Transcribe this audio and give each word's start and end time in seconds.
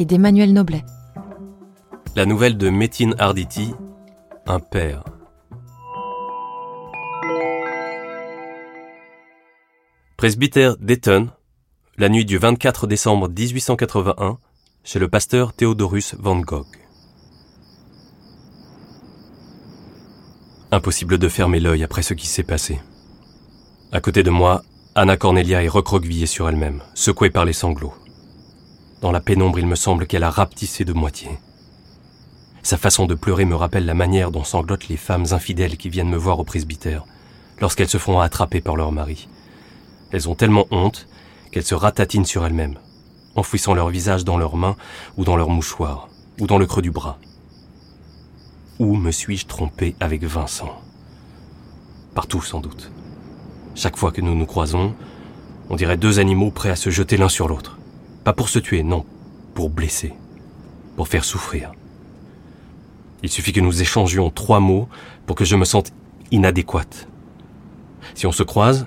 et 0.00 0.06
d'Emmanuel 0.06 0.54
Noblet. 0.54 0.82
La 2.16 2.24
nouvelle 2.24 2.56
de 2.56 2.70
Métine 2.70 3.14
Arditi, 3.18 3.74
Un 4.46 4.58
père. 4.58 5.04
Presbytère 10.16 10.78
d'Eton, 10.78 11.28
la 11.98 12.08
nuit 12.08 12.24
du 12.24 12.38
24 12.38 12.86
décembre 12.86 13.28
1881, 13.28 14.38
chez 14.84 14.98
le 14.98 15.08
pasteur 15.08 15.52
Théodorus 15.52 16.14
Van 16.18 16.40
Gogh. 16.40 16.64
Impossible 20.72 21.18
de 21.18 21.28
fermer 21.28 21.60
l'œil 21.60 21.84
après 21.84 22.02
ce 22.02 22.14
qui 22.14 22.26
s'est 22.26 22.42
passé. 22.42 22.80
À 23.92 24.00
côté 24.00 24.22
de 24.22 24.30
moi, 24.30 24.62
Anna 24.94 25.18
Cornelia 25.18 25.62
est 25.62 25.68
recroquevillée 25.68 26.26
sur 26.26 26.48
elle-même, 26.48 26.82
secouée 26.94 27.30
par 27.30 27.44
les 27.44 27.52
sanglots. 27.52 27.92
Dans 29.00 29.12
la 29.12 29.20
pénombre, 29.20 29.58
il 29.58 29.66
me 29.66 29.76
semble 29.76 30.06
qu'elle 30.06 30.24
a 30.24 30.30
rapetissé 30.30 30.84
de 30.84 30.92
moitié. 30.92 31.30
Sa 32.62 32.76
façon 32.76 33.06
de 33.06 33.14
pleurer 33.14 33.46
me 33.46 33.54
rappelle 33.54 33.86
la 33.86 33.94
manière 33.94 34.30
dont 34.30 34.44
sanglotent 34.44 34.88
les 34.88 34.98
femmes 34.98 35.24
infidèles 35.30 35.78
qui 35.78 35.88
viennent 35.88 36.10
me 36.10 36.18
voir 36.18 36.38
au 36.38 36.44
presbytère, 36.44 37.06
lorsqu'elles 37.60 37.88
se 37.88 37.96
font 37.96 38.20
attraper 38.20 38.60
par 38.60 38.76
leur 38.76 38.92
mari. 38.92 39.28
Elles 40.12 40.28
ont 40.28 40.34
tellement 40.34 40.66
honte 40.70 41.08
qu'elles 41.50 41.64
se 41.64 41.74
ratatinent 41.74 42.26
sur 42.26 42.44
elles-mêmes, 42.44 42.78
enfouissant 43.36 43.72
leur 43.72 43.88
visage 43.88 44.24
dans 44.24 44.36
leurs 44.36 44.56
mains 44.56 44.76
ou 45.16 45.24
dans 45.24 45.36
leurs 45.36 45.48
mouchoirs, 45.48 46.08
ou 46.38 46.46
dans 46.46 46.58
le 46.58 46.66
creux 46.66 46.82
du 46.82 46.90
bras. 46.90 47.18
Où 48.78 48.96
me 48.96 49.10
suis-je 49.10 49.46
trompé 49.46 49.96
avec 49.98 50.24
Vincent? 50.24 50.78
Partout 52.14 52.42
sans 52.42 52.60
doute. 52.60 52.90
Chaque 53.74 53.96
fois 53.96 54.12
que 54.12 54.20
nous 54.20 54.34
nous 54.34 54.46
croisons, 54.46 54.94
on 55.70 55.76
dirait 55.76 55.96
deux 55.96 56.18
animaux 56.18 56.50
prêts 56.50 56.70
à 56.70 56.76
se 56.76 56.90
jeter 56.90 57.16
l'un 57.16 57.28
sur 57.30 57.48
l'autre. 57.48 57.79
Pas 58.24 58.32
pour 58.32 58.48
se 58.48 58.58
tuer, 58.58 58.82
non, 58.82 59.04
pour 59.54 59.70
blesser, 59.70 60.12
pour 60.96 61.08
faire 61.08 61.24
souffrir. 61.24 61.72
Il 63.22 63.30
suffit 63.30 63.52
que 63.52 63.60
nous 63.60 63.80
échangions 63.80 64.30
trois 64.30 64.60
mots 64.60 64.88
pour 65.26 65.36
que 65.36 65.44
je 65.44 65.56
me 65.56 65.64
sente 65.64 65.92
inadéquate. 66.30 67.08
Si 68.14 68.26
on 68.26 68.32
se 68.32 68.42
croise, 68.42 68.86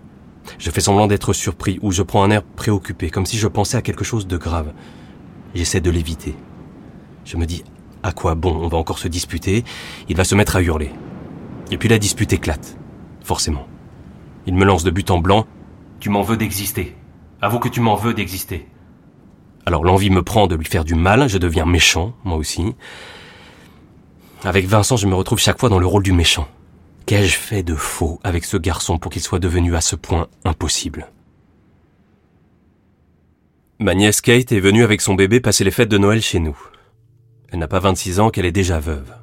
je 0.59 0.69
fais 0.69 0.81
semblant 0.81 1.07
d'être 1.07 1.33
surpris 1.33 1.79
ou 1.81 1.91
je 1.91 2.03
prends 2.03 2.23
un 2.23 2.31
air 2.31 2.43
préoccupé, 2.43 3.09
comme 3.09 3.25
si 3.25 3.37
je 3.37 3.47
pensais 3.47 3.77
à 3.77 3.81
quelque 3.81 4.03
chose 4.03 4.27
de 4.27 4.37
grave. 4.37 4.73
J'essaie 5.55 5.81
de 5.81 5.89
l'éviter. 5.89 6.35
Je 7.25 7.37
me 7.37 7.45
dis, 7.45 7.63
à 8.03 8.11
quoi 8.11 8.35
bon, 8.35 8.55
on 8.55 8.67
va 8.67 8.77
encore 8.77 8.99
se 8.99 9.07
disputer, 9.07 9.63
il 10.09 10.15
va 10.15 10.23
se 10.23 10.35
mettre 10.35 10.55
à 10.55 10.61
hurler. 10.61 10.91
Et 11.71 11.77
puis 11.77 11.89
la 11.89 11.99
dispute 11.99 12.33
éclate, 12.33 12.77
forcément. 13.23 13.67
Il 14.45 14.55
me 14.55 14.65
lance 14.65 14.83
de 14.83 14.91
but 14.91 15.09
en 15.09 15.19
blanc, 15.19 15.47
tu 15.99 16.09
m'en 16.09 16.21
veux 16.21 16.37
d'exister. 16.37 16.95
Avoue 17.41 17.59
que 17.59 17.69
tu 17.69 17.79
m'en 17.79 17.95
veux 17.95 18.13
d'exister. 18.13 18.67
Alors 19.65 19.83
l'envie 19.83 20.09
me 20.09 20.23
prend 20.23 20.47
de 20.47 20.55
lui 20.55 20.65
faire 20.65 20.83
du 20.83 20.95
mal, 20.95 21.27
je 21.29 21.37
deviens 21.37 21.65
méchant, 21.65 22.13
moi 22.23 22.37
aussi. 22.37 22.75
Avec 24.43 24.65
Vincent, 24.65 24.97
je 24.97 25.07
me 25.07 25.15
retrouve 25.15 25.39
chaque 25.39 25.59
fois 25.59 25.69
dans 25.69 25.79
le 25.79 25.85
rôle 25.85 26.03
du 26.03 26.11
méchant. 26.11 26.47
Qu'ai-je 27.05 27.37
fait 27.37 27.63
de 27.63 27.75
faux 27.75 28.19
avec 28.23 28.45
ce 28.45 28.57
garçon 28.57 28.97
pour 28.97 29.11
qu'il 29.11 29.21
soit 29.21 29.39
devenu 29.39 29.75
à 29.75 29.81
ce 29.81 29.95
point 29.95 30.27
impossible? 30.43 31.07
Ma 33.79 33.95
nièce 33.95 34.21
Kate 34.21 34.51
est 34.51 34.59
venue 34.59 34.83
avec 34.83 35.01
son 35.01 35.13
bébé 35.13 35.39
passer 35.39 35.63
les 35.63 35.71
fêtes 35.71 35.89
de 35.89 35.97
Noël 35.97 36.21
chez 36.21 36.39
nous. 36.39 36.57
Elle 37.51 37.59
n'a 37.59 37.67
pas 37.67 37.79
26 37.79 38.19
ans 38.19 38.29
qu'elle 38.29 38.45
est 38.45 38.51
déjà 38.51 38.79
veuve. 38.79 39.13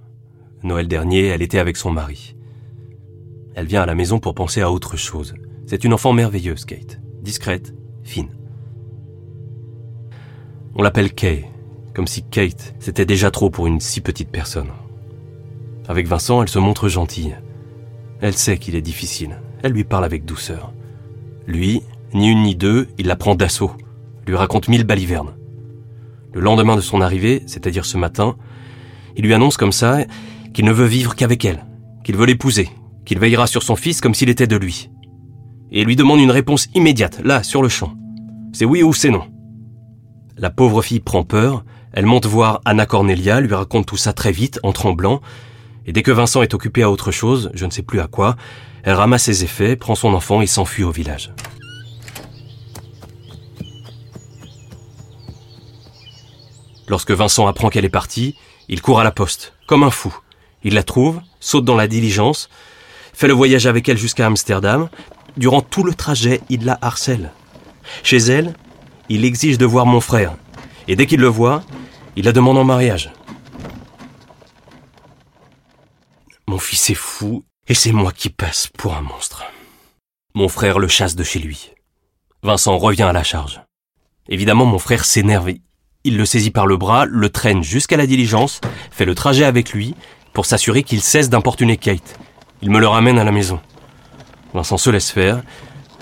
Noël 0.62 0.88
dernier, 0.88 1.26
elle 1.26 1.42
était 1.42 1.58
avec 1.58 1.76
son 1.76 1.90
mari. 1.90 2.34
Elle 3.54 3.66
vient 3.66 3.82
à 3.82 3.86
la 3.86 3.94
maison 3.94 4.20
pour 4.20 4.34
penser 4.34 4.60
à 4.60 4.70
autre 4.70 4.96
chose. 4.96 5.34
C'est 5.66 5.84
une 5.84 5.94
enfant 5.94 6.12
merveilleuse, 6.12 6.64
Kate. 6.64 7.00
Discrète, 7.22 7.74
fine. 8.04 8.39
On 10.76 10.82
l'appelle 10.82 11.12
Kay, 11.12 11.46
comme 11.94 12.06
si 12.06 12.22
Kate, 12.22 12.74
c'était 12.78 13.04
déjà 13.04 13.32
trop 13.32 13.50
pour 13.50 13.66
une 13.66 13.80
si 13.80 14.00
petite 14.00 14.30
personne. 14.30 14.68
Avec 15.88 16.06
Vincent, 16.06 16.42
elle 16.42 16.48
se 16.48 16.60
montre 16.60 16.88
gentille. 16.88 17.36
Elle 18.20 18.36
sait 18.36 18.56
qu'il 18.56 18.76
est 18.76 18.82
difficile. 18.82 19.40
Elle 19.62 19.72
lui 19.72 19.82
parle 19.82 20.04
avec 20.04 20.24
douceur. 20.24 20.72
Lui, 21.46 21.82
ni 22.14 22.30
une 22.30 22.42
ni 22.42 22.54
deux, 22.54 22.86
il 22.98 23.08
la 23.08 23.16
prend 23.16 23.34
d'assaut, 23.34 23.72
lui 24.26 24.36
raconte 24.36 24.68
mille 24.68 24.84
balivernes. 24.84 25.34
Le 26.32 26.40
lendemain 26.40 26.76
de 26.76 26.80
son 26.80 27.00
arrivée, 27.00 27.42
c'est-à-dire 27.46 27.84
ce 27.84 27.96
matin, 27.96 28.36
il 29.16 29.24
lui 29.24 29.34
annonce 29.34 29.56
comme 29.56 29.72
ça 29.72 29.98
qu'il 30.54 30.64
ne 30.64 30.72
veut 30.72 30.86
vivre 30.86 31.16
qu'avec 31.16 31.44
elle, 31.44 31.66
qu'il 32.04 32.16
veut 32.16 32.26
l'épouser, 32.26 32.68
qu'il 33.04 33.18
veillera 33.18 33.48
sur 33.48 33.64
son 33.64 33.74
fils 33.74 34.00
comme 34.00 34.14
s'il 34.14 34.28
était 34.28 34.46
de 34.46 34.56
lui. 34.56 34.88
Et 35.72 35.84
lui 35.84 35.96
demande 35.96 36.20
une 36.20 36.30
réponse 36.30 36.68
immédiate, 36.76 37.20
là, 37.24 37.42
sur 37.42 37.60
le 37.60 37.68
champ. 37.68 37.94
C'est 38.52 38.64
oui 38.64 38.84
ou 38.84 38.92
c'est 38.92 39.10
non. 39.10 39.24
La 40.40 40.48
pauvre 40.48 40.80
fille 40.80 41.00
prend 41.00 41.22
peur, 41.22 41.64
elle 41.92 42.06
monte 42.06 42.24
voir 42.24 42.62
Anna 42.64 42.86
Cornelia, 42.86 43.42
lui 43.42 43.52
raconte 43.52 43.84
tout 43.84 43.98
ça 43.98 44.14
très 44.14 44.32
vite, 44.32 44.58
en 44.62 44.72
tremblant, 44.72 45.20
et 45.84 45.92
dès 45.92 46.02
que 46.02 46.10
Vincent 46.10 46.40
est 46.40 46.54
occupé 46.54 46.82
à 46.82 46.90
autre 46.90 47.10
chose, 47.10 47.50
je 47.52 47.66
ne 47.66 47.70
sais 47.70 47.82
plus 47.82 48.00
à 48.00 48.06
quoi, 48.06 48.36
elle 48.82 48.94
ramasse 48.94 49.24
ses 49.24 49.44
effets, 49.44 49.76
prend 49.76 49.94
son 49.94 50.14
enfant 50.14 50.40
et 50.40 50.46
s'enfuit 50.46 50.82
au 50.82 50.92
village. 50.92 51.34
Lorsque 56.88 57.10
Vincent 57.10 57.46
apprend 57.46 57.68
qu'elle 57.68 57.84
est 57.84 57.90
partie, 57.90 58.34
il 58.70 58.80
court 58.80 58.98
à 58.98 59.04
la 59.04 59.12
poste, 59.12 59.52
comme 59.66 59.82
un 59.82 59.90
fou. 59.90 60.16
Il 60.64 60.72
la 60.72 60.84
trouve, 60.84 61.20
saute 61.38 61.66
dans 61.66 61.76
la 61.76 61.86
diligence, 61.86 62.48
fait 63.12 63.28
le 63.28 63.34
voyage 63.34 63.66
avec 63.66 63.90
elle 63.90 63.98
jusqu'à 63.98 64.24
Amsterdam. 64.24 64.88
Durant 65.36 65.60
tout 65.60 65.84
le 65.84 65.92
trajet, 65.92 66.40
il 66.48 66.64
la 66.64 66.78
harcèle. 66.80 67.30
Chez 68.02 68.16
elle, 68.16 68.54
il 69.10 69.24
exige 69.24 69.58
de 69.58 69.66
voir 69.66 69.86
mon 69.86 70.00
frère. 70.00 70.36
Et 70.86 70.94
dès 70.94 71.04
qu'il 71.04 71.20
le 71.20 71.26
voit, 71.26 71.62
il 72.14 72.24
la 72.24 72.32
demande 72.32 72.56
en 72.56 72.64
mariage. 72.64 73.12
Mon 76.46 76.58
fils 76.58 76.90
est 76.90 76.94
fou, 76.94 77.44
et 77.66 77.74
c'est 77.74 77.92
moi 77.92 78.12
qui 78.12 78.30
passe 78.30 78.68
pour 78.68 78.94
un 78.94 79.02
monstre. 79.02 79.44
Mon 80.34 80.48
frère 80.48 80.78
le 80.78 80.86
chasse 80.86 81.16
de 81.16 81.24
chez 81.24 81.40
lui. 81.40 81.72
Vincent 82.44 82.78
revient 82.78 83.02
à 83.02 83.12
la 83.12 83.24
charge. 83.24 83.60
Évidemment, 84.28 84.64
mon 84.64 84.78
frère 84.78 85.04
s'énerve. 85.04 85.50
Il 86.04 86.16
le 86.16 86.24
saisit 86.24 86.52
par 86.52 86.68
le 86.68 86.76
bras, 86.76 87.04
le 87.04 87.30
traîne 87.30 87.64
jusqu'à 87.64 87.96
la 87.96 88.06
diligence, 88.06 88.60
fait 88.92 89.04
le 89.04 89.16
trajet 89.16 89.44
avec 89.44 89.72
lui, 89.72 89.96
pour 90.32 90.46
s'assurer 90.46 90.84
qu'il 90.84 91.02
cesse 91.02 91.28
d'importuner 91.28 91.76
Kate. 91.76 92.16
Il 92.62 92.70
me 92.70 92.78
le 92.78 92.86
ramène 92.86 93.18
à 93.18 93.24
la 93.24 93.32
maison. 93.32 93.60
Vincent 94.54 94.78
se 94.78 94.90
laisse 94.90 95.10
faire, 95.10 95.42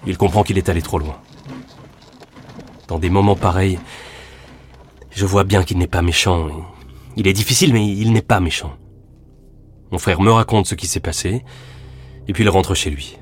il 0.07 0.19
comprend 0.19 0.43
qu'il 0.45 0.59
est 0.59 0.69
allé 0.69 0.83
trop 0.83 0.99
loin. 0.99 1.19
Dans 2.89 2.99
des 2.99 3.11
moments 3.11 3.37
pareils, 3.37 3.79
je 5.11 5.27
vois 5.27 5.45
bien 5.45 5.63
qu'il 5.63 5.77
n'est 5.77 5.87
pas 5.87 6.01
méchant. 6.01 6.49
Il 7.17 7.27
est 7.27 7.35
difficile, 7.35 7.75
mais 7.75 7.87
il 7.87 8.13
n'est 8.13 8.23
pas 8.23 8.41
méchant. 8.41 8.77
Mon 9.93 9.99
frère 9.99 10.23
me 10.23 10.33
raconte 10.33 10.67
ce 10.67 10.75
qui 10.75 10.87
s'est 10.87 11.01
passé, 11.01 11.45
et 12.27 12.33
puis 12.33 12.45
il 12.45 12.49
rentre 12.49 12.75
chez 12.75 12.89
lui, 12.91 13.19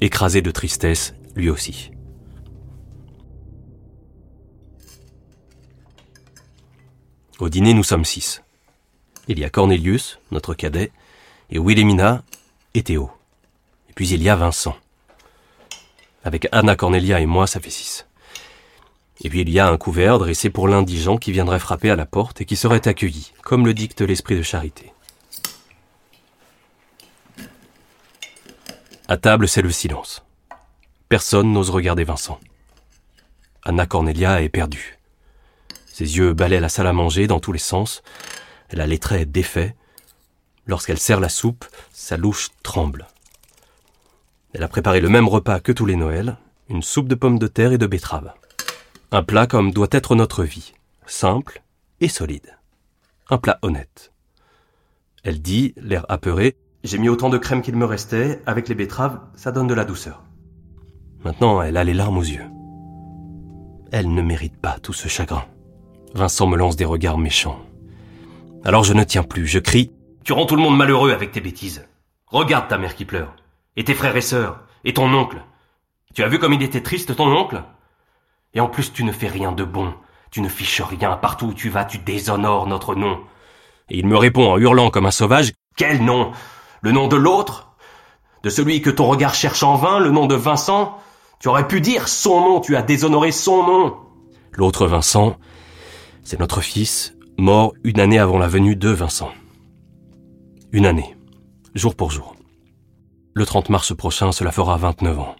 écrasé 0.00 0.42
de 0.42 0.50
tristesse, 0.50 1.14
lui 1.36 1.50
aussi. 1.50 1.92
Au 7.38 7.48
dîner, 7.48 7.74
nous 7.74 7.84
sommes 7.84 8.04
six. 8.04 8.42
Il 9.28 9.38
y 9.38 9.44
a 9.44 9.50
Cornelius, 9.50 10.18
notre 10.32 10.54
cadet, 10.54 10.90
et 11.50 11.58
Wilhelmina 11.58 12.24
et 12.74 12.82
Théo. 12.82 13.10
Et 13.88 13.92
puis 13.92 14.08
il 14.08 14.22
y 14.22 14.28
a 14.28 14.36
Vincent. 14.36 14.74
Avec 16.24 16.48
Anna 16.50 16.74
Cornelia 16.74 17.20
et 17.20 17.26
moi, 17.26 17.46
ça 17.46 17.60
fait 17.60 17.70
six. 17.70 18.05
Et 19.22 19.30
puis 19.30 19.40
il 19.40 19.50
y 19.50 19.58
a 19.58 19.68
un 19.68 19.76
couvert 19.76 20.18
dressé 20.18 20.50
pour 20.50 20.68
l'indigent 20.68 21.16
qui 21.16 21.32
viendrait 21.32 21.58
frapper 21.58 21.90
à 21.90 21.96
la 21.96 22.06
porte 22.06 22.40
et 22.40 22.44
qui 22.44 22.56
serait 22.56 22.86
accueilli, 22.86 23.32
comme 23.42 23.64
le 23.64 23.74
dicte 23.74 24.02
l'esprit 24.02 24.36
de 24.36 24.42
charité. 24.42 24.92
À 29.08 29.16
table, 29.16 29.48
c'est 29.48 29.62
le 29.62 29.70
silence. 29.70 30.24
Personne 31.08 31.52
n'ose 31.52 31.70
regarder 31.70 32.02
Vincent. 32.02 32.40
Anna 33.64 33.86
Cornelia 33.86 34.42
est 34.42 34.48
perdue. 34.48 34.98
Ses 35.86 36.16
yeux 36.18 36.32
balaient 36.32 36.60
la 36.60 36.68
salle 36.68 36.88
à 36.88 36.92
manger 36.92 37.26
dans 37.28 37.40
tous 37.40 37.52
les 37.52 37.58
sens. 37.58 38.02
Elle 38.68 38.80
a 38.80 38.86
les 38.86 38.98
traits 38.98 39.30
défaits. 39.30 39.74
Lorsqu'elle 40.66 40.98
sert 40.98 41.20
la 41.20 41.28
soupe, 41.28 41.64
sa 41.92 42.16
louche 42.16 42.50
tremble. 42.64 43.06
Elle 44.52 44.64
a 44.64 44.68
préparé 44.68 45.00
le 45.00 45.08
même 45.08 45.28
repas 45.28 45.60
que 45.60 45.70
tous 45.72 45.86
les 45.86 45.96
Noëls, 45.96 46.36
une 46.68 46.82
soupe 46.82 47.08
de 47.08 47.14
pommes 47.14 47.38
de 47.38 47.46
terre 47.46 47.72
et 47.72 47.78
de 47.78 47.86
betteraves. 47.86 48.32
Un 49.12 49.22
plat 49.22 49.46
comme 49.46 49.70
doit 49.70 49.88
être 49.92 50.16
notre 50.16 50.42
vie, 50.42 50.74
simple, 51.06 51.62
et 52.00 52.08
solide. 52.08 52.58
Un 53.30 53.38
plat 53.38 53.58
honnête. 53.62 54.12
Elle 55.22 55.40
dit, 55.40 55.74
l'air 55.76 56.04
apeuré, 56.08 56.56
j'ai 56.82 56.98
mis 56.98 57.08
autant 57.08 57.30
de 57.30 57.38
crème 57.38 57.62
qu'il 57.62 57.76
me 57.76 57.84
restait, 57.84 58.40
avec 58.46 58.68
les 58.68 58.74
betteraves, 58.76 59.20
ça 59.34 59.50
donne 59.50 59.66
de 59.66 59.74
la 59.74 59.84
douceur. 59.84 60.22
Maintenant, 61.24 61.60
elle 61.60 61.76
a 61.76 61.84
les 61.84 61.94
larmes 61.94 62.18
aux 62.18 62.22
yeux. 62.22 62.44
Elle 63.90 64.12
ne 64.12 64.22
mérite 64.22 64.56
pas 64.56 64.78
tout 64.78 64.92
ce 64.92 65.08
chagrin. 65.08 65.44
Vincent 66.14 66.46
me 66.46 66.56
lance 66.56 66.76
des 66.76 66.84
regards 66.84 67.18
méchants. 67.18 67.60
Alors 68.64 68.84
je 68.84 68.92
ne 68.92 69.04
tiens 69.04 69.24
plus, 69.24 69.46
je 69.46 69.58
crie. 69.58 69.92
Tu 70.24 70.32
rends 70.32 70.46
tout 70.46 70.56
le 70.56 70.62
monde 70.62 70.76
malheureux 70.76 71.12
avec 71.12 71.32
tes 71.32 71.40
bêtises. 71.40 71.84
Regarde 72.26 72.68
ta 72.68 72.78
mère 72.78 72.94
qui 72.94 73.04
pleure. 73.04 73.34
Et 73.76 73.84
tes 73.84 73.94
frères 73.94 74.16
et 74.16 74.20
sœurs. 74.20 74.60
Et 74.84 74.94
ton 74.94 75.12
oncle. 75.12 75.42
Tu 76.14 76.22
as 76.22 76.28
vu 76.28 76.38
comme 76.38 76.52
il 76.52 76.62
était 76.62 76.82
triste, 76.82 77.16
ton 77.16 77.32
oncle? 77.32 77.62
Et 78.56 78.60
en 78.60 78.68
plus, 78.68 78.90
tu 78.92 79.04
ne 79.04 79.12
fais 79.12 79.28
rien 79.28 79.52
de 79.52 79.64
bon. 79.64 79.92
Tu 80.30 80.40
ne 80.40 80.48
fiches 80.48 80.80
rien. 80.80 81.16
Partout 81.16 81.48
où 81.48 81.52
tu 81.52 81.68
vas, 81.68 81.84
tu 81.84 81.98
déshonores 81.98 82.66
notre 82.66 82.94
nom. 82.94 83.20
Et 83.90 83.98
il 83.98 84.06
me 84.06 84.16
répond 84.16 84.50
en 84.50 84.58
hurlant 84.58 84.90
comme 84.90 85.04
un 85.04 85.10
sauvage. 85.10 85.52
Quel 85.76 86.02
nom? 86.02 86.32
Le 86.80 86.90
nom 86.90 87.06
de 87.06 87.16
l'autre? 87.16 87.76
De 88.42 88.48
celui 88.48 88.80
que 88.80 88.88
ton 88.90 89.06
regard 89.06 89.34
cherche 89.34 89.62
en 89.62 89.76
vain, 89.76 90.00
le 90.00 90.10
nom 90.10 90.26
de 90.26 90.34
Vincent? 90.34 90.98
Tu 91.38 91.48
aurais 91.48 91.68
pu 91.68 91.82
dire 91.82 92.08
son 92.08 92.40
nom, 92.40 92.60
tu 92.60 92.76
as 92.76 92.82
déshonoré 92.82 93.30
son 93.30 93.62
nom. 93.62 93.96
L'autre 94.52 94.86
Vincent, 94.86 95.36
c'est 96.22 96.40
notre 96.40 96.62
fils, 96.62 97.14
mort 97.36 97.74
une 97.84 98.00
année 98.00 98.18
avant 98.18 98.38
la 98.38 98.48
venue 98.48 98.74
de 98.74 98.88
Vincent. 98.88 99.30
Une 100.72 100.86
année, 100.86 101.14
jour 101.74 101.94
pour 101.94 102.10
jour. 102.10 102.34
Le 103.34 103.44
30 103.44 103.68
mars 103.68 103.94
prochain, 103.94 104.32
cela 104.32 104.50
fera 104.50 104.78
29 104.78 105.18
ans. 105.18 105.36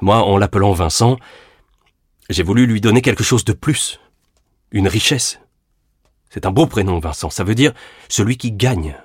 Moi, 0.00 0.22
en 0.22 0.36
l'appelant 0.36 0.72
Vincent, 0.72 1.18
j'ai 2.28 2.42
voulu 2.42 2.66
lui 2.66 2.80
donner 2.80 3.02
quelque 3.02 3.24
chose 3.24 3.44
de 3.44 3.52
plus, 3.52 4.00
une 4.70 4.88
richesse. 4.88 5.40
C'est 6.28 6.44
un 6.44 6.50
beau 6.50 6.66
prénom, 6.66 6.98
Vincent, 6.98 7.30
ça 7.30 7.44
veut 7.44 7.54
dire 7.54 7.72
celui 8.08 8.36
qui 8.36 8.52
gagne. 8.52 8.96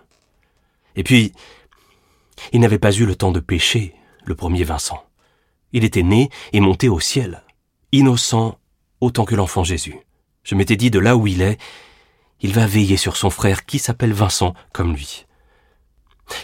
Et 0.95 1.03
puis, 1.03 1.33
il 2.51 2.59
n'avait 2.59 2.79
pas 2.79 2.91
eu 2.91 3.05
le 3.05 3.15
temps 3.15 3.31
de 3.31 3.39
pécher, 3.39 3.95
le 4.25 4.35
premier 4.35 4.63
Vincent. 4.63 5.03
Il 5.71 5.83
était 5.83 6.03
né 6.03 6.29
et 6.51 6.59
monté 6.59 6.89
au 6.89 6.99
ciel, 6.99 7.43
innocent 7.91 8.57
autant 8.99 9.25
que 9.25 9.35
l'enfant 9.35 9.63
Jésus. 9.63 9.97
Je 10.43 10.55
m'étais 10.55 10.75
dit 10.75 10.91
de 10.91 10.99
là 10.99 11.15
où 11.15 11.27
il 11.27 11.41
est, 11.41 11.59
il 12.41 12.53
va 12.53 12.65
veiller 12.65 12.97
sur 12.97 13.15
son 13.15 13.29
frère 13.29 13.65
qui 13.65 13.79
s'appelle 13.79 14.13
Vincent 14.13 14.53
comme 14.73 14.93
lui. 14.93 15.25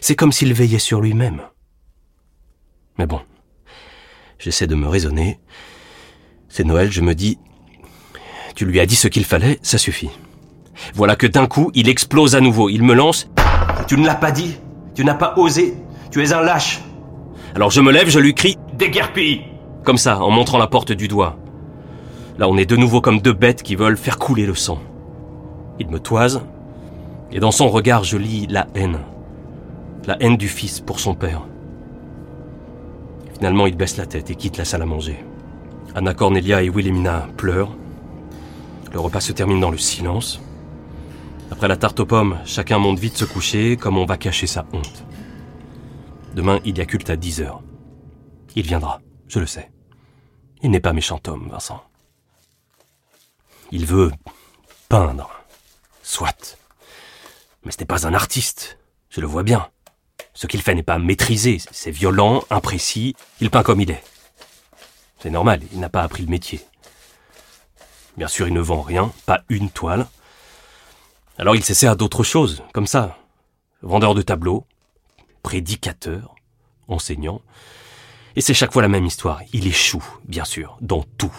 C'est 0.01 0.15
comme 0.15 0.31
s'il 0.31 0.53
veillait 0.53 0.79
sur 0.79 1.01
lui-même. 1.01 1.41
Mais 2.97 3.07
bon, 3.07 3.21
j'essaie 4.39 4.67
de 4.67 4.75
me 4.75 4.87
raisonner. 4.87 5.39
C'est 6.49 6.63
Noël, 6.63 6.91
je 6.91 7.01
me 7.01 7.15
dis, 7.15 7.37
tu 8.55 8.65
lui 8.65 8.79
as 8.79 8.85
dit 8.85 8.95
ce 8.95 9.07
qu'il 9.07 9.25
fallait, 9.25 9.59
ça 9.61 9.77
suffit. 9.77 10.09
Voilà 10.93 11.15
que 11.15 11.27
d'un 11.27 11.47
coup, 11.47 11.71
il 11.73 11.89
explose 11.89 12.35
à 12.35 12.41
nouveau, 12.41 12.69
il 12.69 12.83
me 12.83 12.93
lance. 12.93 13.29
Tu 13.87 13.97
ne 13.97 14.05
l'as 14.05 14.15
pas 14.15 14.31
dit, 14.31 14.57
tu 14.95 15.03
n'as 15.03 15.15
pas 15.15 15.33
osé, 15.37 15.75
tu 16.11 16.23
es 16.23 16.33
un 16.33 16.41
lâche. 16.41 16.81
Alors 17.55 17.71
je 17.71 17.81
me 17.81 17.91
lève, 17.91 18.09
je 18.09 18.19
lui 18.19 18.33
crie, 18.33 18.57
déguerpille 18.73 19.41
Comme 19.83 19.97
ça, 19.97 20.21
en 20.21 20.29
montrant 20.29 20.57
la 20.57 20.67
porte 20.67 20.91
du 20.91 21.07
doigt. 21.07 21.37
Là, 22.37 22.47
on 22.47 22.57
est 22.57 22.65
de 22.65 22.75
nouveau 22.75 23.01
comme 23.01 23.19
deux 23.19 23.33
bêtes 23.33 23.63
qui 23.63 23.75
veulent 23.75 23.97
faire 23.97 24.19
couler 24.19 24.45
le 24.45 24.53
sang. 24.53 24.79
Il 25.79 25.89
me 25.89 25.99
toise, 25.99 26.41
et 27.31 27.39
dans 27.39 27.51
son 27.51 27.69
regard, 27.69 28.03
je 28.03 28.17
lis 28.17 28.47
la 28.47 28.67
haine. 28.75 28.99
La 30.05 30.17
haine 30.21 30.37
du 30.37 30.47
fils 30.47 30.79
pour 30.79 30.99
son 30.99 31.15
père. 31.15 31.41
Finalement, 33.35 33.67
il 33.67 33.75
baisse 33.75 33.97
la 33.97 34.05
tête 34.05 34.29
et 34.29 34.35
quitte 34.35 34.57
la 34.57 34.65
salle 34.65 34.81
à 34.81 34.85
manger. 34.85 35.23
Anna 35.95 36.13
Cornelia 36.13 36.63
et 36.63 36.69
Wilhelmina 36.69 37.27
pleurent. 37.37 37.75
Le 38.91 38.99
repas 38.99 39.21
se 39.21 39.31
termine 39.31 39.59
dans 39.59 39.71
le 39.71 39.77
silence. 39.77 40.41
Après 41.51 41.67
la 41.67 41.77
tarte 41.77 41.99
aux 41.99 42.05
pommes, 42.05 42.39
chacun 42.45 42.77
monte 42.77 42.99
vite 42.99 43.17
se 43.17 43.25
coucher 43.25 43.77
comme 43.77 43.97
on 43.97 44.05
va 44.05 44.17
cacher 44.17 44.47
sa 44.47 44.65
honte. 44.73 45.03
Demain, 46.33 46.59
il 46.65 46.77
y 46.77 46.81
a 46.81 46.85
culte 46.85 47.09
à 47.09 47.15
10 47.15 47.41
heures. 47.41 47.61
Il 48.55 48.63
viendra, 48.63 49.01
je 49.27 49.39
le 49.39 49.45
sais. 49.45 49.71
Il 50.61 50.71
n'est 50.71 50.79
pas 50.79 50.93
méchant 50.93 51.19
homme, 51.27 51.49
Vincent. 51.49 51.83
Il 53.71 53.85
veut 53.85 54.11
peindre. 54.89 55.29
Soit. 56.01 56.57
Mais 57.63 57.71
ce 57.71 57.79
n'est 57.79 57.85
pas 57.85 58.07
un 58.07 58.13
artiste. 58.13 58.79
Je 59.09 59.21
le 59.21 59.27
vois 59.27 59.43
bien. 59.43 59.67
Ce 60.37 60.45
qu'il 60.45 60.61
fait 60.61 60.75
n'est 60.75 60.83
pas 60.83 60.99
maîtrisé. 60.99 61.57
C'est 61.71 61.89
violent, 61.89 62.43
imprécis. 62.51 63.15
Il 63.41 63.49
peint 63.49 63.63
comme 63.63 63.81
il 63.81 63.89
est. 63.89 64.03
C'est 65.17 65.31
normal, 65.31 65.61
il 65.73 65.79
n'a 65.79 65.89
pas 65.89 66.03
appris 66.03 66.21
le 66.21 66.29
métier. 66.29 66.61
Bien 68.17 68.27
sûr, 68.27 68.47
il 68.47 68.53
ne 68.53 68.61
vend 68.61 68.83
rien, 68.83 69.11
pas 69.25 69.41
une 69.49 69.71
toile. 69.71 70.05
Alors 71.39 71.55
il 71.55 71.63
s'essaie 71.63 71.87
à 71.87 71.95
d'autres 71.95 72.21
choses, 72.21 72.61
comme 72.71 72.85
ça. 72.85 73.17
Vendeur 73.81 74.13
de 74.13 74.21
tableaux, 74.21 74.67
prédicateur, 75.41 76.35
enseignant. 76.87 77.41
Et 78.35 78.41
c'est 78.41 78.53
chaque 78.53 78.73
fois 78.73 78.83
la 78.83 78.89
même 78.89 79.07
histoire. 79.07 79.41
Il 79.53 79.65
échoue, 79.65 80.05
bien 80.25 80.45
sûr, 80.45 80.77
dans 80.81 81.01
tout 81.17 81.33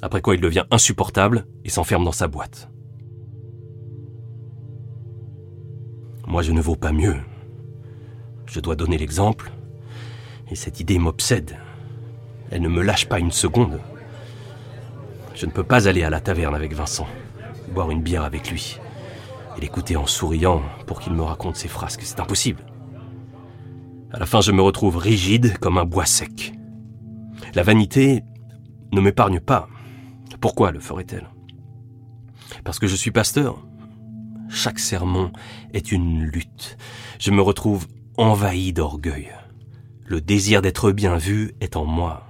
après 0.00 0.22
quoi 0.22 0.36
il 0.36 0.40
devient 0.40 0.64
insupportable 0.70 1.46
et 1.64 1.68
s'enferme 1.68 2.04
dans 2.04 2.12
sa 2.12 2.28
boîte. 2.28 2.70
Moi, 6.26 6.40
je 6.40 6.52
ne 6.52 6.62
vaux 6.62 6.76
pas 6.76 6.92
mieux. 6.92 7.16
Je 8.46 8.60
dois 8.60 8.76
donner 8.76 8.96
l'exemple, 8.96 9.52
et 10.50 10.54
cette 10.54 10.80
idée 10.80 10.98
m'obsède. 10.98 11.56
Elle 12.50 12.62
ne 12.62 12.68
me 12.68 12.82
lâche 12.82 13.06
pas 13.06 13.18
une 13.18 13.32
seconde. 13.32 13.80
Je 15.34 15.46
ne 15.46 15.50
peux 15.50 15.64
pas 15.64 15.88
aller 15.88 16.02
à 16.04 16.10
la 16.10 16.20
taverne 16.20 16.54
avec 16.54 16.72
Vincent, 16.72 17.06
boire 17.74 17.90
une 17.90 18.02
bière 18.02 18.24
avec 18.24 18.50
lui, 18.50 18.78
et 19.56 19.60
l'écouter 19.60 19.96
en 19.96 20.06
souriant 20.06 20.62
pour 20.86 21.00
qu'il 21.00 21.12
me 21.12 21.22
raconte 21.22 21.56
ses 21.56 21.68
frasques. 21.68 22.02
C'est 22.02 22.20
impossible. 22.20 22.64
À 24.12 24.18
la 24.18 24.26
fin, 24.26 24.40
je 24.40 24.52
me 24.52 24.62
retrouve 24.62 24.96
rigide 24.96 25.58
comme 25.58 25.78
un 25.78 25.84
bois 25.84 26.06
sec. 26.06 26.54
La 27.54 27.62
vanité 27.62 28.22
ne 28.92 29.00
m'épargne 29.00 29.40
pas. 29.40 29.68
Pourquoi 30.40 30.70
le 30.70 30.80
ferait-elle? 30.80 31.28
Parce 32.64 32.78
que 32.78 32.86
je 32.86 32.96
suis 32.96 33.10
pasteur. 33.10 33.66
Chaque 34.48 34.78
sermon 34.78 35.32
est 35.74 35.90
une 35.90 36.22
lutte. 36.22 36.76
Je 37.18 37.30
me 37.30 37.42
retrouve 37.42 37.88
envahi 38.16 38.72
d'orgueil. 38.72 39.32
Le 40.04 40.20
désir 40.20 40.62
d'être 40.62 40.92
bien 40.92 41.16
vu 41.16 41.54
est 41.60 41.76
en 41.76 41.84
moi. 41.84 42.26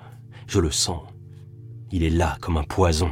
Je 0.46 0.60
le 0.60 0.70
sens. 0.70 1.02
Il 1.90 2.02
est 2.02 2.10
là 2.10 2.38
comme 2.40 2.56
un 2.56 2.64
poison. 2.64 3.10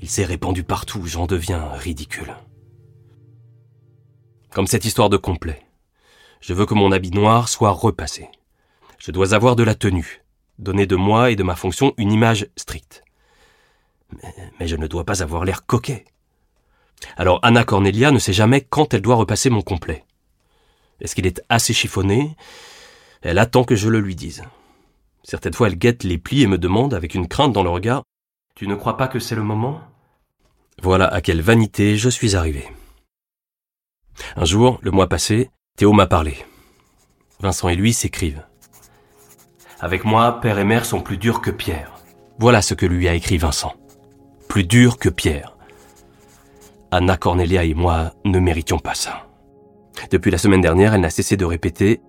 Il 0.00 0.08
s'est 0.08 0.24
répandu 0.24 0.64
partout, 0.64 1.06
j'en 1.06 1.26
deviens 1.26 1.68
ridicule. 1.72 2.34
Comme 4.50 4.66
cette 4.66 4.84
histoire 4.84 5.10
de 5.10 5.16
complet. 5.16 5.62
Je 6.40 6.54
veux 6.54 6.66
que 6.66 6.74
mon 6.74 6.92
habit 6.92 7.10
noir 7.10 7.48
soit 7.48 7.70
repassé. 7.70 8.28
Je 8.98 9.10
dois 9.10 9.34
avoir 9.34 9.56
de 9.56 9.62
la 9.62 9.74
tenue, 9.74 10.24
donner 10.58 10.86
de 10.86 10.96
moi 10.96 11.30
et 11.30 11.36
de 11.36 11.42
ma 11.42 11.54
fonction 11.54 11.94
une 11.96 12.12
image 12.12 12.48
stricte 12.56 13.04
mais, 14.58 14.68
je 14.68 14.76
ne 14.76 14.86
dois 14.86 15.04
pas 15.04 15.22
avoir 15.22 15.44
l'air 15.44 15.66
coquet. 15.66 16.04
Alors 17.16 17.40
Anna 17.42 17.64
Cornelia 17.64 18.10
ne 18.10 18.18
sait 18.18 18.32
jamais 18.32 18.60
quand 18.60 18.92
elle 18.92 19.02
doit 19.02 19.16
repasser 19.16 19.50
mon 19.50 19.62
complet. 19.62 20.04
Est-ce 21.00 21.14
qu'il 21.14 21.26
est 21.26 21.42
assez 21.48 21.72
chiffonné? 21.72 22.36
Elle 23.22 23.38
attend 23.38 23.64
que 23.64 23.76
je 23.76 23.88
le 23.88 24.00
lui 24.00 24.14
dise. 24.14 24.42
Certaines 25.22 25.52
fois, 25.52 25.68
elle 25.68 25.78
guette 25.78 26.04
les 26.04 26.18
plis 26.18 26.42
et 26.42 26.46
me 26.46 26.58
demande, 26.58 26.94
avec 26.94 27.14
une 27.14 27.28
crainte 27.28 27.52
dans 27.52 27.62
le 27.62 27.70
regard, 27.70 28.02
Tu 28.54 28.66
ne 28.66 28.74
crois 28.74 28.96
pas 28.96 29.08
que 29.08 29.18
c'est 29.18 29.34
le 29.34 29.42
moment? 29.42 29.80
Voilà 30.82 31.06
à 31.06 31.20
quelle 31.20 31.40
vanité 31.40 31.96
je 31.96 32.08
suis 32.08 32.36
arrivé. 32.36 32.68
Un 34.36 34.44
jour, 34.44 34.78
le 34.82 34.90
mois 34.90 35.08
passé, 35.08 35.50
Théo 35.76 35.92
m'a 35.92 36.06
parlé. 36.06 36.36
Vincent 37.40 37.68
et 37.68 37.76
lui 37.76 37.92
s'écrivent. 37.92 38.44
Avec 39.78 40.04
moi, 40.04 40.40
père 40.40 40.58
et 40.58 40.64
mère 40.64 40.84
sont 40.84 41.00
plus 41.00 41.16
durs 41.16 41.40
que 41.40 41.50
Pierre. 41.50 41.92
Voilà 42.38 42.60
ce 42.60 42.74
que 42.74 42.86
lui 42.86 43.08
a 43.08 43.14
écrit 43.14 43.38
Vincent 43.38 43.74
plus 44.50 44.64
dur 44.64 44.98
que 44.98 45.08
pierre. 45.08 45.56
Anna 46.90 47.16
Cornelia 47.16 47.62
et 47.62 47.72
moi 47.72 48.12
ne 48.24 48.40
méritions 48.40 48.80
pas 48.80 48.94
ça. 48.94 49.29
Depuis 50.10 50.30
la 50.30 50.38
semaine 50.38 50.60
dernière, 50.60 50.94
elle 50.94 51.00
n'a 51.00 51.10
cessé 51.10 51.36
de 51.36 51.44
répéter 51.44 52.00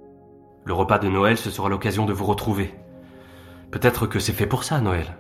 Le 0.66 0.74
repas 0.74 1.00
de 1.00 1.10
Noël, 1.10 1.38
ce 1.38 1.52
sera 1.52 1.70
l'occasion 1.70 2.06
de 2.06 2.14
vous 2.14 2.26
retrouver. 2.26 2.74
Peut-être 3.72 4.08
que 4.08 4.20
c'est 4.20 4.34
fait 4.34 4.48
pour 4.48 4.64
ça, 4.64 4.80
Noël. 4.82 5.18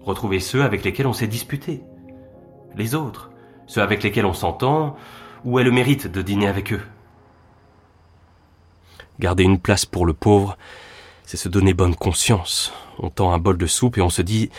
Retrouver 0.00 0.40
ceux 0.40 0.62
avec 0.62 0.84
lesquels 0.84 1.06
on 1.06 1.12
s'est 1.12 1.26
disputé. 1.26 1.82
Les 2.76 2.94
autres, 2.94 3.30
ceux 3.66 3.82
avec 3.82 4.02
lesquels 4.02 4.26
on 4.26 4.32
s'entend, 4.32 4.96
ou 5.44 5.58
est 5.58 5.64
le 5.64 5.70
mérite 5.70 6.06
de 6.06 6.22
dîner 6.22 6.48
avec 6.48 6.72
eux. 6.72 6.82
Garder 9.18 9.44
une 9.44 9.58
place 9.58 9.86
pour 9.86 10.06
le 10.06 10.14
pauvre, 10.14 10.56
c'est 11.24 11.36
se 11.36 11.48
donner 11.48 11.74
bonne 11.74 11.94
conscience. 11.94 12.72
On 12.98 13.10
tend 13.10 13.32
un 13.32 13.38
bol 13.38 13.58
de 13.58 13.66
soupe 13.66 13.98
et 13.98 14.02
on 14.02 14.10
se 14.10 14.22
dit 14.22 14.50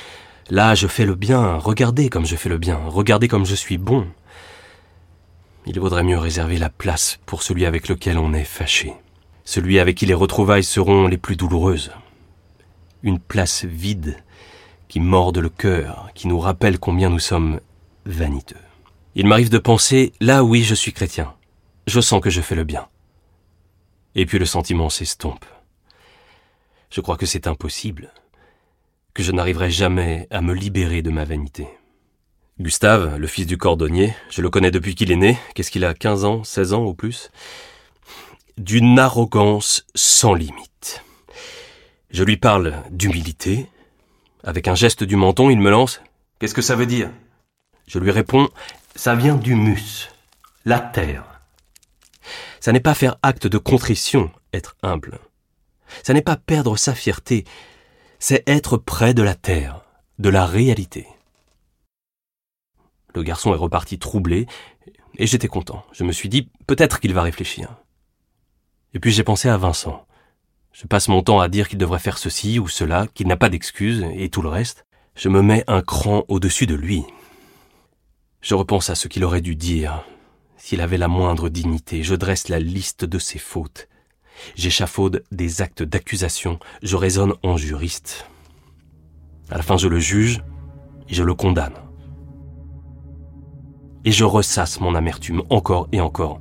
Là, 0.50 0.76
je 0.76 0.88
fais 0.88 1.06
le 1.06 1.16
bien, 1.16 1.58
regardez 1.58 2.10
comme 2.10 2.26
je 2.26 2.36
fais 2.36 2.50
le 2.50 2.58
bien, 2.58 2.80
regardez 2.88 3.28
comme 3.28 3.46
je 3.46 3.56
suis 3.56 3.78
bon. 3.78 4.08
Il 5.66 5.80
vaudrait 5.80 6.04
mieux 6.04 6.18
réserver 6.18 6.58
la 6.58 6.70
place 6.70 7.20
pour 7.26 7.44
celui 7.44 7.66
avec 7.66 7.88
lequel 7.88 8.18
on 8.18 8.34
est 8.34 8.44
fâché, 8.44 8.94
celui 9.46 9.80
avec 9.80 9.96
qui 9.96 10.06
les 10.06 10.14
retrouvailles 10.16 10.64
seront 10.64 11.08
les 11.08 11.18
plus 11.18 11.36
douloureuses. 11.36 11.92
Une 13.04 13.20
place 13.20 13.66
vide 13.66 14.18
qui 14.88 15.00
mordent 15.00 15.38
le 15.38 15.50
cœur, 15.50 16.10
qui 16.16 16.28
nous 16.28 16.40
rappellent 16.40 16.80
combien 16.80 17.10
nous 17.10 17.20
sommes 17.20 17.60
vaniteux. 18.06 18.58
Il 19.14 19.28
m'arrive 19.28 19.50
de 19.50 19.58
penser, 19.58 20.14
là 20.20 20.44
oui, 20.44 20.64
je 20.64 20.76
suis 20.76 20.94
chrétien. 20.94 21.34
Je 21.88 22.02
sens 22.02 22.22
que 22.22 22.30
je 22.30 22.42
fais 22.42 22.56
le 22.56 22.64
bien. 22.64 22.88
Et 24.16 24.26
puis 24.26 24.40
le 24.40 24.46
sentiment 24.46 24.90
s'estompe. 24.90 25.46
Je 26.90 27.02
crois 27.02 27.18
que 27.18 27.26
c'est 27.26 27.48
impossible, 27.48 28.12
que 29.14 29.24
je 29.24 29.32
n'arriverai 29.32 29.70
jamais 29.70 30.28
à 30.32 30.42
me 30.42 30.54
libérer 30.54 31.02
de 31.02 31.10
ma 31.10 31.24
vanité. 31.24 31.68
Gustave, 32.62 33.18
le 33.18 33.28
fils 33.28 33.48
du 33.48 33.58
cordonnier, 33.58 34.14
je 34.30 34.42
le 34.42 34.50
connais 34.50 34.72
depuis 34.72 34.94
qu'il 34.94 35.12
est 35.12 35.16
né, 35.16 35.38
qu'est-ce 35.56 35.72
qu'il 35.72 35.84
a, 35.84 35.94
15 35.94 36.26
ans, 36.26 36.44
16 36.44 36.74
ans 36.74 36.84
ou 36.84 36.94
plus? 36.94 37.32
D'une 38.58 39.00
arrogance 39.00 39.86
sans 39.96 40.36
limite. 40.36 41.04
Je 42.12 42.24
lui 42.24 42.38
parle 42.38 42.76
d'humilité. 42.92 43.68
Avec 44.44 44.68
un 44.68 44.76
geste 44.76 45.04
du 45.04 45.16
menton, 45.16 45.50
il 45.50 45.60
me 45.60 45.72
lance 45.72 46.02
Qu'est-ce 46.40 46.54
que 46.54 46.62
ça 46.62 46.76
veut 46.76 46.86
dire? 46.86 47.10
Je 47.88 48.00
lui 48.00 48.12
réponds 48.12 48.50
Ça 48.96 49.16
vient 49.16 49.36
d'humus, 49.36 50.10
la 50.66 50.80
terre. 50.80 51.42
Ça 52.60 52.72
n'est 52.72 52.80
pas 52.80 52.94
faire 52.94 53.18
acte 53.24 53.48
de 53.48 53.58
contrition, 53.58 54.32
être 54.54 54.76
humble. 54.84 55.20
Ça 56.04 56.14
n'est 56.14 56.22
pas 56.22 56.38
perdre 56.38 56.78
sa 56.78 56.94
fierté, 56.94 57.44
c'est 58.20 58.48
être 58.48 58.78
près 58.78 59.14
de 59.14 59.24
la 59.24 59.36
terre, 59.36 59.82
de 60.20 60.30
la 60.30 60.46
réalité. 60.46 61.08
Le 63.16 63.24
garçon 63.24 63.54
est 63.54 63.58
reparti 63.58 64.00
troublé, 64.00 64.48
et 65.18 65.28
j'étais 65.28 65.48
content. 65.48 65.84
Je 65.92 66.04
me 66.04 66.12
suis 66.12 66.30
dit, 66.30 66.50
peut-être 66.68 67.00
qu'il 67.00 67.14
va 67.14 67.22
réfléchir. 67.22 67.76
Et 68.94 69.00
puis 69.00 69.12
j'ai 69.12 69.24
pensé 69.24 69.50
à 69.50 69.58
Vincent. 69.58 70.06
Je 70.72 70.88
passe 70.88 71.10
mon 71.10 71.22
temps 71.22 71.40
à 71.40 71.50
dire 71.50 71.68
qu'il 71.68 71.78
devrait 71.78 72.00
faire 72.00 72.18
ceci 72.18 72.60
ou 72.60 72.68
cela, 72.68 73.08
qu'il 73.14 73.28
n'a 73.28 73.38
pas 73.38 73.50
d'excuses, 73.50 74.06
et 74.16 74.30
tout 74.30 74.42
le 74.42 74.50
reste. 74.50 74.86
Je 75.16 75.30
me 75.30 75.42
mets 75.42 75.64
un 75.68 75.82
cran 75.82 76.24
au-dessus 76.30 76.66
de 76.66 76.76
lui. 76.76 77.04
Je 78.42 78.56
repense 78.56 78.90
à 78.90 78.96
ce 78.96 79.08
qu'il 79.08 79.24
aurait 79.24 79.42
dû 79.42 79.56
dire. 79.56 80.04
S'il 80.58 80.82
avait 80.82 80.98
la 80.98 81.08
moindre 81.08 81.50
dignité, 81.50 82.04
je 82.04 82.16
dresse 82.16 82.48
la 82.48 82.60
liste 82.60 83.04
de 83.04 83.20
ses 83.20 83.40
fautes. 83.40 83.88
J'échafaude 84.56 85.24
des 85.32 85.62
actes 85.62 85.84
d'accusation, 85.84 86.60
je 86.82 86.96
raisonne 86.96 87.34
en 87.44 87.58
juriste. 87.58 88.26
À 89.50 89.58
la 89.58 89.64
fin, 89.64 89.78
je 89.78 89.88
le 89.88 90.00
juge 90.00 90.42
et 91.10 91.14
je 91.14 91.24
le 91.24 91.36
condamne. 91.36 91.74
Et 94.04 94.12
je 94.12 94.24
ressasse 94.24 94.80
mon 94.80 94.96
amertume 94.96 95.44
encore 95.50 95.88
et 95.92 96.02
encore. 96.02 96.40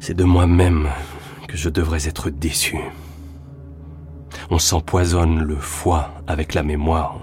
C'est 0.00 0.14
de 0.14 0.24
moi-même 0.24 0.88
que 1.48 1.56
je 1.56 1.70
devrais 1.70 2.08
être 2.08 2.28
déçu. 2.28 2.78
On 4.50 4.58
s'empoisonne 4.58 5.42
le 5.42 5.56
foie 5.56 6.10
avec 6.26 6.52
la 6.52 6.62
mémoire. 6.62 7.20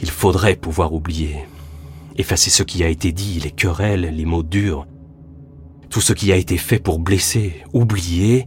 Il 0.00 0.10
faudrait 0.10 0.56
pouvoir 0.56 0.92
oublier, 0.92 1.46
effacer 2.16 2.50
ce 2.50 2.62
qui 2.62 2.84
a 2.84 2.88
été 2.88 3.10
dit, 3.12 3.40
les 3.40 3.50
querelles, 3.50 4.14
les 4.14 4.24
mots 4.26 4.42
durs, 4.42 4.86
tout 5.88 6.00
ce 6.02 6.12
qui 6.12 6.30
a 6.32 6.36
été 6.36 6.58
fait 6.58 6.78
pour 6.78 6.98
blesser, 6.98 7.64
oublier 7.72 8.46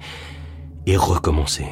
et 0.86 0.98
recommencer. 0.98 1.66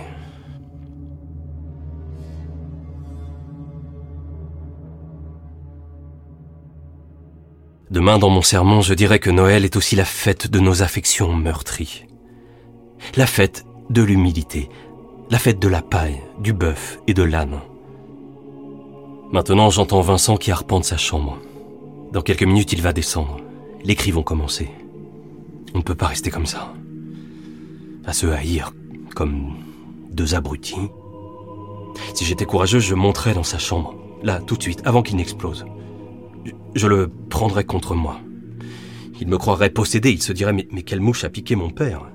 Demain, 7.92 8.20
dans 8.20 8.30
mon 8.30 8.44
sermon, 8.44 8.82
je 8.82 8.94
dirais 8.94 9.18
que 9.18 9.32
Noël 9.32 9.66
est 9.66 9.76
aussi 9.76 9.96
la 9.96 10.06
fête 10.06 10.52
de 10.52 10.60
nos 10.60 10.84
affections 10.84 11.34
meurtries. 11.34 12.06
La 13.16 13.26
fête 13.26 13.66
de 13.90 14.04
l'humilité, 14.04 14.70
la 15.32 15.40
fête 15.40 15.58
de 15.58 15.68
la 15.68 15.82
paille, 15.82 16.22
du 16.40 16.54
bœuf 16.54 17.00
et 17.08 17.16
de 17.16 17.24
l'âne. 17.24 17.62
Maintenant, 19.32 19.72
j'entends 19.72 20.02
Vincent 20.02 20.38
qui 20.38 20.52
arpente 20.52 20.86
sa 20.86 20.98
chambre. 20.98 21.40
Dans 22.12 22.22
quelques 22.22 22.44
minutes, 22.44 22.74
il 22.74 22.82
va 22.84 22.94
descendre. 22.94 23.38
Les 23.84 23.96
cris 23.96 24.12
vont 24.12 24.22
commencer. 24.22 24.70
On 25.74 25.80
ne 25.80 25.84
peut 25.84 25.96
pas 25.96 26.08
rester 26.08 26.30
comme 26.30 26.46
ça. 26.46 26.72
À 28.06 28.14
se 28.14 28.28
haïr 28.28 28.72
comme 29.16 29.56
deux 30.12 30.36
abrutis. 30.36 30.92
Si 32.14 32.24
j'étais 32.24 32.46
courageux, 32.46 32.80
je 32.80 32.94
monterais 32.94 33.34
dans 33.34 33.44
sa 33.44 33.58
chambre, 33.58 33.96
là, 34.22 34.42
tout 34.42 34.58
de 34.58 34.62
suite, 34.62 34.84
avant 34.86 35.02
qu'il 35.02 35.16
n'explose. 35.16 35.66
Je, 36.76 36.88
le 36.88 37.10
prendrais 37.30 37.64
contre 37.64 37.96
moi. 37.96 38.20
Il 39.20 39.28
me 39.28 39.38
croirait 39.38 39.70
possédé, 39.70 40.12
il 40.12 40.22
se 40.22 40.32
dirait 40.32 40.54
mais, 40.54 40.68
mais 40.72 40.84
quelle 40.84 41.02
mouche 41.02 41.24
a 41.24 41.30
piqué 41.30 41.56
mon 41.56 41.70
père? 41.70 42.10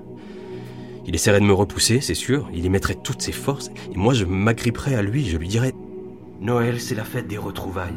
Il 1.07 1.13
essaierait 1.13 1.39
de 1.39 1.45
me 1.45 1.53
repousser, 1.53 2.01
c'est 2.01 2.15
sûr, 2.15 2.49
il 2.53 2.65
y 2.65 2.69
mettrait 2.69 2.97
toutes 3.03 3.21
ses 3.21 3.31
forces, 3.31 3.69
et 3.93 3.97
moi 3.97 4.13
je 4.13 4.25
m'agripperais 4.25 4.95
à 4.95 5.03
lui, 5.03 5.25
je 5.25 5.37
lui 5.37 5.47
dirais 5.47 5.73
Noël, 6.41 6.79
c'est 6.79 6.95
la 6.95 7.03
fête 7.03 7.27
des 7.27 7.37
retrouvailles. 7.37 7.93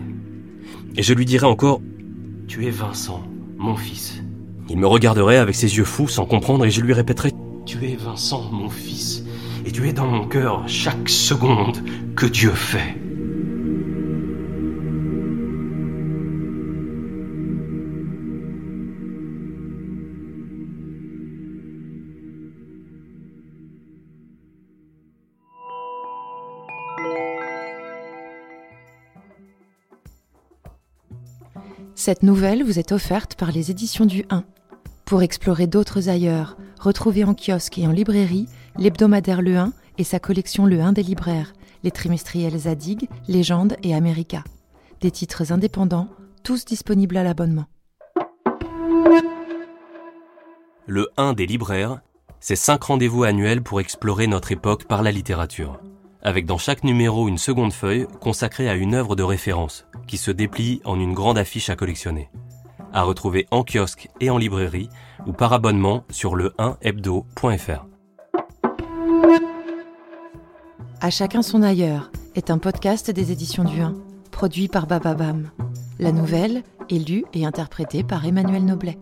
Et 0.97 1.03
je 1.03 1.15
lui 1.15 1.25
dirais 1.25 1.47
encore 1.47 1.81
Tu 2.47 2.67
es 2.67 2.71
Vincent, 2.71 3.23
mon 3.57 3.77
fils. 3.77 4.23
Il 4.69 4.79
me 4.79 4.87
regarderait 4.87 5.39
avec 5.39 5.55
ses 5.55 5.77
yeux 5.79 5.85
fous 5.85 6.09
sans 6.09 6.27
comprendre 6.27 6.67
et 6.67 6.71
je 6.71 6.83
lui 6.83 6.93
répéterais 6.93 7.33
Tu 7.65 7.85
es 7.87 7.97
Vincent, 7.97 8.51
mon 8.53 8.69
fils, 8.69 9.25
et 9.65 9.73
tu 9.73 9.89
es 9.89 9.93
dans 9.95 10.07
mon 10.07 10.27
cœur 10.27 10.65
chaque 10.69 11.09
seconde 11.09 11.79
que 12.15 12.27
Dieu 12.27 12.51
fait. 12.51 12.97
Cette 31.95 32.23
nouvelle 32.23 32.63
vous 32.63 32.79
est 32.79 32.93
offerte 32.93 33.35
par 33.35 33.53
les 33.53 33.71
éditions 33.71 34.07
du 34.07 34.25
1. 34.31 34.45
Pour 35.05 35.23
explorer 35.23 35.67
d'autres 35.67 36.09
ailleurs, 36.09 36.57
retrouvez 36.79 37.25
en 37.25 37.35
kiosque 37.35 37.79
et 37.79 37.87
en 37.87 37.93
librairie 37.93 38.47
l'hebdomadaire 38.77 39.43
Le 39.43 39.57
1 39.57 39.73
et 39.99 40.05
sa 40.05 40.21
collection 40.21 40.67
Le 40.67 40.81
1 40.81 40.93
des 40.93 41.03
libraires, 41.03 41.55
les 41.83 41.91
trimestriels 41.91 42.57
Zadig, 42.57 43.09
Légende 43.27 43.77
et 43.83 43.95
America. 43.95 44.45
Des 45.01 45.11
titres 45.11 45.53
indépendants, 45.53 46.09
tous 46.43 46.65
disponibles 46.65 47.17
à 47.17 47.25
l'abonnement. 47.25 47.67
Le 50.87 51.09
1 51.17 51.33
des 51.33 51.47
libraires, 51.47 52.01
c'est 52.41 52.57
cinq 52.57 52.85
rendez-vous 52.85 53.25
annuels 53.25 53.63
pour 53.63 53.81
explorer 53.81 54.27
notre 54.27 54.53
époque 54.53 54.85
par 54.85 55.03
la 55.03 55.11
littérature 55.11 55.81
avec 56.23 56.47
dans 56.47 56.59
chaque 56.59 56.85
numéro 56.85 57.29
une 57.29 57.39
seconde 57.39 57.73
feuille 57.73 58.07
consacrée 58.21 58.69
à 58.69 58.75
une 58.75 58.95
œuvre 58.95 59.17
de 59.17 59.23
référence, 59.23 59.87
qui 60.07 60.17
se 60.17 60.31
déplie 60.31 60.81
en 60.85 60.99
une 60.99 61.15
grande 61.15 61.39
affiche 61.39 61.71
à 61.71 61.77
collectionner. 61.77 62.31
À 62.93 63.03
retrouver 63.03 63.47
en 63.51 63.65
kiosque 63.65 64.09
et 64.21 64.31
en 64.31 64.39
librairie 64.39 64.89
ou 65.27 65.33
par 65.33 65.53
abonnement 65.53 66.05
sur 66.11 66.35
le 66.35 66.55
1hebdo.fr. 66.59 67.85
À 71.01 71.11
chacun 71.11 71.43
son 71.43 71.63
ailleurs 71.63 72.11
est 72.35 72.51
un 72.51 72.59
podcast 72.59 73.11
des 73.11 73.31
éditions 73.31 73.65
du 73.65 73.81
1, 73.81 73.95
produit 74.31 74.69
par 74.69 74.87
Bababam. 74.87 75.51
La 75.99 76.13
nouvelle 76.13 76.63
est 76.91 77.09
lue 77.09 77.25
et 77.35 77.45
interprétée 77.45 78.03
par 78.03 78.25
Emmanuel 78.25 78.65
Noblet. 78.65 78.99